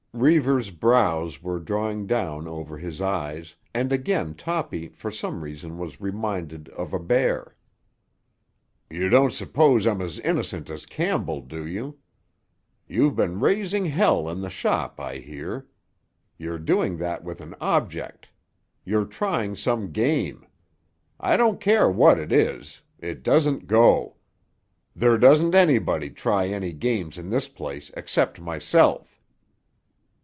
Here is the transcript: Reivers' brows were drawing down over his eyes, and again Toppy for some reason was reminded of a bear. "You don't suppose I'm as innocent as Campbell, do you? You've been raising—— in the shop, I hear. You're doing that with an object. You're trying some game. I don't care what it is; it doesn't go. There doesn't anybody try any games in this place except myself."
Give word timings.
Reivers' 0.13 0.71
brows 0.71 1.41
were 1.41 1.57
drawing 1.61 2.05
down 2.05 2.45
over 2.45 2.77
his 2.77 2.99
eyes, 2.99 3.55
and 3.73 3.93
again 3.93 4.35
Toppy 4.35 4.89
for 4.89 5.09
some 5.09 5.41
reason 5.41 5.77
was 5.77 6.01
reminded 6.01 6.67
of 6.67 6.91
a 6.93 6.99
bear. 6.99 7.55
"You 8.89 9.07
don't 9.07 9.31
suppose 9.31 9.87
I'm 9.87 10.01
as 10.01 10.19
innocent 10.19 10.69
as 10.69 10.85
Campbell, 10.85 11.39
do 11.39 11.65
you? 11.65 11.97
You've 12.89 13.15
been 13.15 13.39
raising—— 13.39 13.85
in 13.85 14.41
the 14.41 14.49
shop, 14.49 14.99
I 14.99 15.19
hear. 15.19 15.67
You're 16.37 16.59
doing 16.59 16.97
that 16.97 17.23
with 17.23 17.39
an 17.39 17.55
object. 17.61 18.27
You're 18.83 19.05
trying 19.05 19.55
some 19.55 19.93
game. 19.93 20.45
I 21.21 21.37
don't 21.37 21.61
care 21.61 21.89
what 21.89 22.19
it 22.19 22.33
is; 22.33 22.81
it 22.99 23.23
doesn't 23.23 23.65
go. 23.65 24.17
There 24.93 25.17
doesn't 25.17 25.55
anybody 25.55 26.09
try 26.09 26.47
any 26.49 26.73
games 26.73 27.17
in 27.17 27.29
this 27.29 27.47
place 27.47 27.91
except 27.95 28.41
myself." 28.41 29.17